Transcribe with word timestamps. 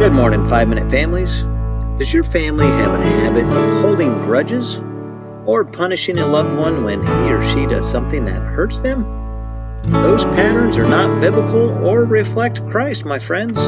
Good 0.00 0.12
morning, 0.12 0.48
Five 0.48 0.66
Minute 0.66 0.90
Families. 0.90 1.42
Does 1.98 2.10
your 2.10 2.22
family 2.22 2.64
have 2.64 2.98
a 2.98 3.04
habit 3.04 3.44
of 3.44 3.82
holding 3.82 4.14
grudges 4.24 4.78
or 5.44 5.62
punishing 5.62 6.18
a 6.18 6.26
loved 6.26 6.56
one 6.56 6.84
when 6.84 7.02
he 7.02 7.30
or 7.30 7.46
she 7.50 7.66
does 7.66 7.88
something 7.88 8.24
that 8.24 8.40
hurts 8.40 8.78
them? 8.78 9.02
Those 9.82 10.24
patterns 10.24 10.78
are 10.78 10.88
not 10.88 11.20
biblical 11.20 11.68
or 11.86 12.06
reflect 12.06 12.66
Christ, 12.70 13.04
my 13.04 13.18
friends. 13.18 13.58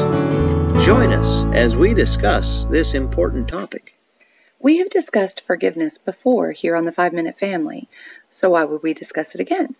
Join 0.83 1.13
us 1.13 1.45
as 1.53 1.77
we 1.77 1.93
discuss 1.93 2.65
this 2.65 2.95
important 2.95 3.47
topic. 3.47 3.99
We 4.59 4.79
have 4.79 4.89
discussed 4.89 5.43
forgiveness 5.45 5.99
before 5.99 6.53
here 6.53 6.75
on 6.75 6.85
the 6.85 6.91
Five 6.91 7.13
Minute 7.13 7.37
Family, 7.37 7.87
so 8.31 8.49
why 8.49 8.63
would 8.63 8.81
we 8.81 8.95
discuss 8.95 9.35
it 9.35 9.39
again? 9.39 9.75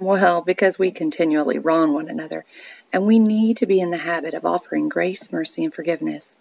Well, 0.00 0.42
because 0.42 0.78
we 0.78 0.92
continually 0.92 1.58
wrong 1.58 1.92
one 1.92 2.08
another, 2.08 2.44
and 2.92 3.04
we 3.04 3.18
need 3.18 3.56
to 3.56 3.66
be 3.66 3.80
in 3.80 3.90
the 3.90 3.96
habit 3.98 4.32
of 4.32 4.46
offering 4.46 4.88
grace, 4.88 5.32
mercy, 5.32 5.64
and 5.64 5.74
forgiveness. 5.74 6.36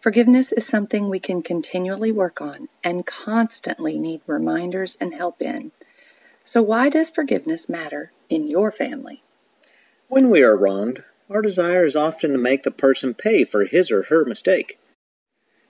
Forgiveness 0.00 0.52
is 0.52 0.66
something 0.66 1.10
we 1.10 1.20
can 1.20 1.42
continually 1.42 2.10
work 2.10 2.40
on 2.40 2.70
and 2.82 3.04
constantly 3.04 3.98
need 3.98 4.22
reminders 4.26 4.96
and 5.02 5.12
help 5.12 5.42
in. 5.42 5.72
So, 6.44 6.62
why 6.62 6.88
does 6.88 7.10
forgiveness 7.10 7.68
matter 7.68 8.10
in 8.30 8.48
your 8.48 8.72
family? 8.72 9.22
When 10.08 10.30
we 10.30 10.42
are 10.42 10.56
wronged, 10.56 11.04
our 11.28 11.42
desire 11.42 11.84
is 11.84 11.96
often 11.96 12.32
to 12.32 12.38
make 12.38 12.62
the 12.62 12.70
person 12.70 13.12
pay 13.12 13.44
for 13.44 13.66
his 13.66 13.90
or 13.90 14.04
her 14.04 14.24
mistake. 14.24 14.78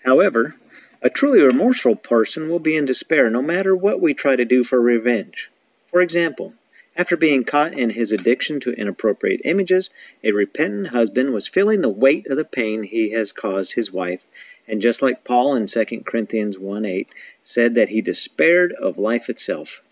However, 0.05 0.55
a 1.03 1.11
truly 1.11 1.43
remorseful 1.43 1.97
person 1.97 2.49
will 2.49 2.61
be 2.61 2.77
in 2.77 2.85
despair 2.85 3.29
no 3.29 3.43
matter 3.43 3.75
what 3.75 4.01
we 4.01 4.15
try 4.15 4.37
to 4.37 4.45
do 4.45 4.63
for 4.63 4.81
revenge. 4.81 5.51
For 5.89 6.01
example, 6.01 6.55
after 6.97 7.17
being 7.17 7.43
caught 7.43 7.73
in 7.73 7.91
his 7.91 8.13
addiction 8.13 8.61
to 8.61 8.73
inappropriate 8.73 9.41
images, 9.45 9.91
a 10.23 10.31
repentant 10.31 10.89
husband 10.89 11.33
was 11.33 11.49
feeling 11.49 11.81
the 11.81 11.89
weight 11.89 12.27
of 12.29 12.37
the 12.37 12.45
pain 12.45 12.85
he 12.85 13.11
has 13.11 13.33
caused 13.33 13.73
his 13.73 13.93
wife, 13.93 14.27
and 14.69 14.81
just 14.81 15.03
like 15.03 15.25
Paul 15.25 15.57
in 15.57 15.67
2 15.67 16.03
Corinthians 16.07 16.59
1 16.59 16.85
8 16.85 17.09
said 17.43 17.75
that 17.75 17.89
he 17.89 18.01
despaired 18.01 18.73
of 18.75 18.97
life 18.97 19.29
itself. 19.29 19.83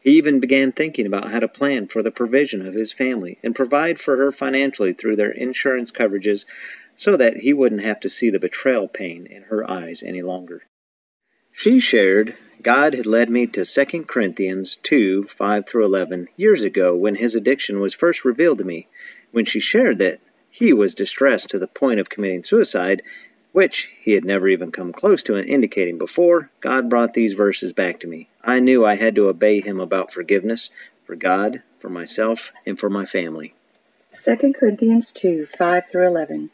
He 0.00 0.12
even 0.12 0.40
began 0.40 0.72
thinking 0.72 1.04
about 1.04 1.30
how 1.30 1.40
to 1.40 1.48
plan 1.48 1.88
for 1.88 2.02
the 2.02 2.10
provision 2.10 2.64
of 2.64 2.74
his 2.74 2.92
family 2.92 3.38
and 3.42 3.54
provide 3.54 4.00
for 4.00 4.16
her 4.16 4.30
financially 4.30 4.92
through 4.92 5.16
their 5.16 5.32
insurance 5.32 5.90
coverages 5.90 6.46
so 6.94 7.16
that 7.16 7.38
he 7.38 7.52
wouldn't 7.52 7.82
have 7.82 8.00
to 8.00 8.08
see 8.08 8.30
the 8.30 8.38
betrayal 8.38 8.88
pain 8.88 9.26
in 9.26 9.42
her 9.42 9.68
eyes 9.68 10.02
any 10.02 10.22
longer. 10.22 10.62
She 11.52 11.80
shared 11.80 12.36
God 12.66 12.94
had 12.94 13.06
led 13.06 13.30
me 13.30 13.46
to 13.46 13.64
2 13.64 14.06
Corinthians 14.06 14.74
2 14.82 15.22
5 15.22 15.66
through 15.66 15.84
11 15.84 16.26
years 16.36 16.64
ago 16.64 16.96
when 16.96 17.14
his 17.14 17.36
addiction 17.36 17.78
was 17.78 17.94
first 17.94 18.24
revealed 18.24 18.58
to 18.58 18.64
me, 18.64 18.88
when 19.30 19.44
she 19.44 19.60
shared 19.60 19.98
that 19.98 20.18
he 20.50 20.72
was 20.72 20.92
distressed 20.92 21.48
to 21.50 21.60
the 21.60 21.68
point 21.68 22.00
of 22.00 22.10
committing 22.10 22.42
suicide, 22.42 23.02
which 23.52 23.88
he 24.02 24.14
had 24.14 24.24
never 24.24 24.48
even 24.48 24.72
come 24.72 24.92
close 24.92 25.22
to 25.22 25.38
indicating 25.38 25.96
before. 25.96 26.50
God 26.60 26.90
brought 26.90 27.14
these 27.14 27.34
verses 27.34 27.72
back 27.72 28.00
to 28.00 28.08
me. 28.08 28.30
I 28.42 28.58
knew 28.58 28.84
I 28.84 28.96
had 28.96 29.14
to 29.14 29.28
obey 29.28 29.60
him 29.60 29.78
about 29.78 30.12
forgiveness 30.12 30.68
for 31.04 31.14
God, 31.14 31.62
for 31.78 31.88
myself, 31.88 32.50
and 32.66 32.76
for 32.76 32.90
my 32.90 33.06
family. 33.06 33.54
2 34.12 34.54
Corinthians 34.58 35.12
2 35.12 35.46
5 35.56 35.86
through 35.88 36.08
11. 36.08 36.50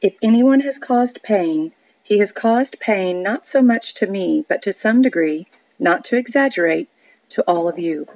If 0.00 0.14
anyone 0.22 0.60
has 0.60 0.78
caused 0.78 1.24
pain, 1.24 1.72
he 2.10 2.18
has 2.18 2.32
caused 2.32 2.80
pain 2.80 3.22
not 3.22 3.46
so 3.46 3.62
much 3.62 3.94
to 3.94 4.04
me, 4.04 4.44
but 4.48 4.60
to 4.60 4.72
some 4.72 5.00
degree, 5.00 5.46
not 5.78 6.04
to 6.04 6.16
exaggerate, 6.16 6.88
to 7.28 7.40
all 7.42 7.68
of 7.68 7.78
you. 7.78 8.08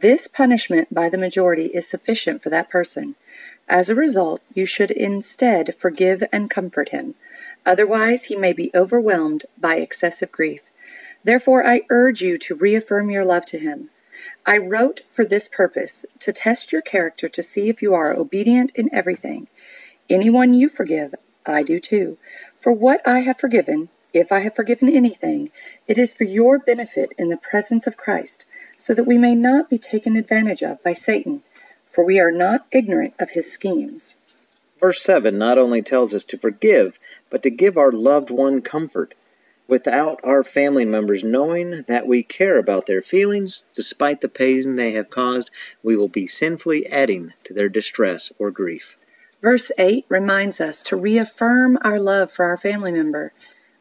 This 0.00 0.26
punishment 0.26 0.92
by 0.92 1.08
the 1.08 1.16
majority 1.16 1.66
is 1.66 1.86
sufficient 1.86 2.42
for 2.42 2.50
that 2.50 2.68
person. 2.68 3.14
As 3.68 3.88
a 3.88 3.94
result, 3.94 4.42
you 4.52 4.66
should 4.66 4.90
instead 4.90 5.76
forgive 5.78 6.24
and 6.32 6.50
comfort 6.50 6.88
him. 6.88 7.14
Otherwise, 7.64 8.24
he 8.24 8.34
may 8.34 8.52
be 8.52 8.72
overwhelmed 8.74 9.46
by 9.56 9.76
excessive 9.76 10.32
grief. 10.32 10.62
Therefore, 11.22 11.64
I 11.64 11.82
urge 11.88 12.22
you 12.22 12.38
to 12.38 12.56
reaffirm 12.56 13.10
your 13.10 13.24
love 13.24 13.46
to 13.46 13.60
him. 13.60 13.90
I 14.44 14.58
wrote 14.58 15.02
for 15.08 15.24
this 15.24 15.48
purpose, 15.48 16.04
to 16.18 16.32
test 16.32 16.72
your 16.72 16.82
character 16.82 17.28
to 17.28 17.42
see 17.44 17.68
if 17.68 17.80
you 17.80 17.94
are 17.94 18.12
obedient 18.12 18.72
in 18.74 18.92
everything. 18.92 19.46
Anyone 20.10 20.52
you 20.52 20.68
forgive, 20.68 21.14
I 21.48 21.62
do 21.62 21.80
too. 21.80 22.18
For 22.60 22.72
what 22.72 23.06
I 23.06 23.20
have 23.20 23.38
forgiven, 23.38 23.88
if 24.12 24.32
I 24.32 24.40
have 24.40 24.54
forgiven 24.54 24.88
anything, 24.88 25.50
it 25.86 25.98
is 25.98 26.14
for 26.14 26.24
your 26.24 26.58
benefit 26.58 27.12
in 27.18 27.28
the 27.28 27.36
presence 27.36 27.86
of 27.86 27.96
Christ, 27.96 28.46
so 28.78 28.94
that 28.94 29.06
we 29.06 29.18
may 29.18 29.34
not 29.34 29.68
be 29.68 29.78
taken 29.78 30.16
advantage 30.16 30.62
of 30.62 30.82
by 30.82 30.94
Satan, 30.94 31.42
for 31.92 32.04
we 32.04 32.18
are 32.18 32.32
not 32.32 32.66
ignorant 32.72 33.14
of 33.18 33.30
his 33.30 33.52
schemes. 33.52 34.14
Verse 34.78 35.02
7 35.02 35.38
not 35.38 35.58
only 35.58 35.82
tells 35.82 36.14
us 36.14 36.24
to 36.24 36.38
forgive, 36.38 36.98
but 37.30 37.42
to 37.42 37.50
give 37.50 37.76
our 37.78 37.92
loved 37.92 38.30
one 38.30 38.60
comfort. 38.60 39.14
Without 39.68 40.20
our 40.22 40.44
family 40.44 40.84
members 40.84 41.24
knowing 41.24 41.84
that 41.88 42.06
we 42.06 42.22
care 42.22 42.58
about 42.58 42.86
their 42.86 43.02
feelings, 43.02 43.62
despite 43.74 44.20
the 44.20 44.28
pain 44.28 44.76
they 44.76 44.92
have 44.92 45.10
caused, 45.10 45.50
we 45.82 45.96
will 45.96 46.08
be 46.08 46.26
sinfully 46.26 46.86
adding 46.86 47.32
to 47.44 47.52
their 47.52 47.68
distress 47.68 48.30
or 48.38 48.50
grief. 48.50 48.96
Verse 49.46 49.70
8 49.78 50.06
reminds 50.08 50.60
us 50.60 50.82
to 50.82 50.96
reaffirm 50.96 51.78
our 51.82 52.00
love 52.00 52.32
for 52.32 52.46
our 52.46 52.56
family 52.56 52.90
member. 52.90 53.32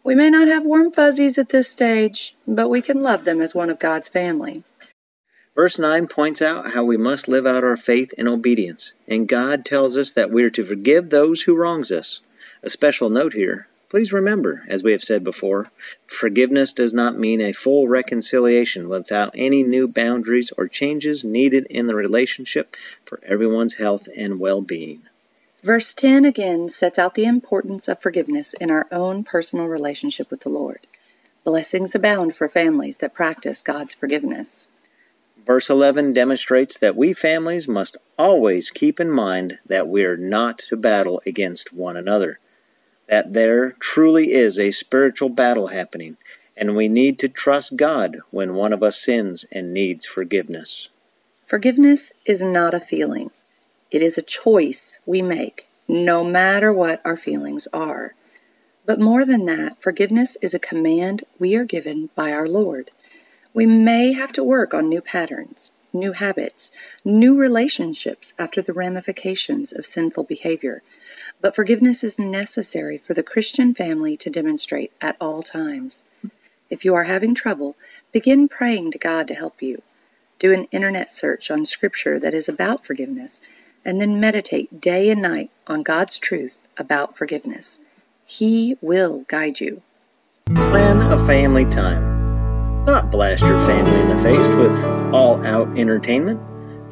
We 0.03 0.13
may 0.13 0.29
not 0.29 0.47
have 0.47 0.63
warm 0.63 0.91
fuzzies 0.91 1.39
at 1.39 1.49
this 1.49 1.67
stage, 1.67 2.35
but 2.47 2.69
we 2.69 2.83
can 2.83 3.01
love 3.01 3.23
them 3.23 3.41
as 3.41 3.55
one 3.55 3.71
of 3.71 3.79
God's 3.79 4.07
family. 4.07 4.63
Verse 5.55 5.79
9 5.79 6.05
points 6.05 6.39
out 6.39 6.73
how 6.73 6.85
we 6.85 6.97
must 6.97 7.27
live 7.27 7.47
out 7.47 7.63
our 7.63 7.77
faith 7.77 8.13
in 8.15 8.27
obedience, 8.27 8.93
and 9.07 9.27
God 9.27 9.65
tells 9.65 9.97
us 9.97 10.11
that 10.11 10.29
we 10.29 10.43
are 10.43 10.51
to 10.51 10.63
forgive 10.63 11.09
those 11.09 11.41
who 11.41 11.55
wrongs 11.55 11.91
us. 11.91 12.21
A 12.61 12.69
special 12.69 13.09
note 13.09 13.33
here. 13.33 13.67
Please 13.89 14.13
remember, 14.13 14.65
as 14.69 14.83
we 14.83 14.91
have 14.91 15.03
said 15.03 15.23
before, 15.23 15.71
forgiveness 16.05 16.73
does 16.73 16.93
not 16.93 17.17
mean 17.17 17.41
a 17.41 17.53
full 17.53 17.87
reconciliation 17.87 18.87
without 18.87 19.31
any 19.33 19.63
new 19.63 19.87
boundaries 19.87 20.51
or 20.59 20.67
changes 20.67 21.23
needed 21.23 21.65
in 21.71 21.87
the 21.87 21.95
relationship 21.95 22.77
for 23.03 23.19
everyone's 23.25 23.73
health 23.73 24.07
and 24.15 24.39
well 24.39 24.61
being. 24.61 25.01
Verse 25.65 25.95
10 25.95 26.25
again 26.25 26.69
sets 26.69 26.99
out 26.99 27.15
the 27.15 27.25
importance 27.25 27.87
of 27.87 27.99
forgiveness 27.99 28.53
in 28.61 28.69
our 28.69 28.85
own 28.91 29.23
personal 29.23 29.65
relationship 29.65 30.29
with 30.29 30.41
the 30.41 30.49
Lord. 30.49 30.85
Blessings 31.43 31.95
abound 31.95 32.35
for 32.35 32.47
families 32.47 32.97
that 32.97 33.15
practice 33.15 33.63
God's 33.63 33.95
forgiveness. 33.95 34.67
Verse 35.43 35.67
11 35.67 36.13
demonstrates 36.13 36.77
that 36.77 36.95
we 36.95 37.13
families 37.13 37.67
must 37.67 37.97
always 38.15 38.69
keep 38.69 38.99
in 38.99 39.09
mind 39.09 39.57
that 39.65 39.87
we 39.87 40.03
are 40.03 40.15
not 40.15 40.59
to 40.59 40.77
battle 40.77 41.19
against 41.25 41.73
one 41.73 41.97
another, 41.97 42.37
that 43.07 43.33
there 43.33 43.71
truly 43.79 44.33
is 44.33 44.59
a 44.59 44.71
spiritual 44.71 45.29
battle 45.29 45.67
happening, 45.69 46.15
and 46.55 46.75
we 46.75 46.87
need 46.87 47.17
to 47.17 47.27
trust 47.27 47.75
God 47.75 48.19
when 48.29 48.53
one 48.53 48.71
of 48.71 48.83
us 48.83 49.01
sins 49.01 49.45
and 49.51 49.73
needs 49.73 50.05
forgiveness. 50.05 50.89
Forgiveness 51.47 52.11
is 52.23 52.39
not 52.39 52.75
a 52.75 52.79
feeling. 52.79 53.31
It 53.95 54.01
is 54.01 54.17
a 54.17 54.21
choice 54.21 54.99
we 55.05 55.21
make, 55.21 55.69
no 55.87 56.21
matter 56.21 56.73
what 56.73 56.99
our 57.05 57.15
feelings 57.15 57.65
are. 57.71 58.13
But 58.85 58.99
more 58.99 59.23
than 59.23 59.45
that, 59.45 59.81
forgiveness 59.81 60.35
is 60.41 60.53
a 60.53 60.59
command 60.59 61.23
we 61.39 61.55
are 61.55 61.63
given 61.63 62.09
by 62.13 62.33
our 62.33 62.45
Lord. 62.45 62.91
We 63.53 63.65
may 63.65 64.11
have 64.11 64.33
to 64.33 64.43
work 64.43 64.73
on 64.73 64.89
new 64.89 64.99
patterns, 64.99 65.71
new 65.93 66.11
habits, 66.11 66.71
new 67.05 67.37
relationships 67.37 68.33
after 68.37 68.61
the 68.61 68.73
ramifications 68.73 69.71
of 69.71 69.85
sinful 69.85 70.25
behavior. 70.25 70.83
But 71.39 71.55
forgiveness 71.55 72.03
is 72.03 72.19
necessary 72.19 72.97
for 72.97 73.13
the 73.13 73.23
Christian 73.23 73.73
family 73.73 74.17
to 74.17 74.29
demonstrate 74.29 74.91
at 74.99 75.15
all 75.21 75.41
times. 75.41 76.03
If 76.69 76.83
you 76.83 76.93
are 76.95 77.05
having 77.05 77.33
trouble, 77.33 77.77
begin 78.11 78.49
praying 78.49 78.91
to 78.91 78.97
God 78.97 79.25
to 79.29 79.35
help 79.35 79.61
you. 79.61 79.83
Do 80.37 80.51
an 80.51 80.65
internet 80.65 81.13
search 81.13 81.49
on 81.49 81.65
scripture 81.65 82.19
that 82.19 82.33
is 82.33 82.49
about 82.49 82.85
forgiveness 82.85 83.39
and 83.85 84.01
then 84.01 84.19
meditate 84.19 84.81
day 84.81 85.09
and 85.09 85.21
night 85.21 85.51
on 85.67 85.83
God's 85.83 86.17
truth 86.17 86.67
about 86.77 87.15
forgiveness. 87.15 87.79
He 88.25 88.75
will 88.81 89.23
guide 89.27 89.59
you. 89.59 89.83
Plan 90.47 91.01
a 91.01 91.25
family 91.27 91.65
time. 91.65 92.83
Not 92.85 93.11
blast 93.11 93.43
your 93.43 93.63
family 93.65 93.99
in 93.99 94.17
the 94.17 94.23
face 94.23 94.49
with 94.49 94.83
all 95.13 95.45
out 95.45 95.67
entertainment, 95.77 96.41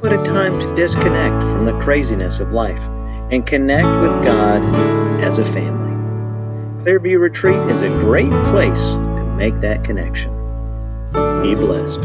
but 0.02 0.14
a 0.14 0.24
time 0.24 0.60
to 0.60 0.76
disconnect 0.76 1.44
from 1.44 1.66
the 1.66 1.80
craziness 1.80 2.40
of 2.40 2.52
life 2.52 2.82
and 3.32 3.46
connect 3.46 3.88
with 4.02 4.24
God 4.24 4.64
as 5.24 5.40
a 5.40 5.46
family. 5.46 5.94
Clearview 6.84 7.20
Retreat 7.20 7.60
is 7.70 7.82
a 7.82 7.90
great 7.90 8.32
place 8.52 8.94
to 8.94 9.34
make 9.38 9.60
that 9.62 9.84
connection. 9.84 10.32
Be 11.42 11.56
blessed. 11.56 12.00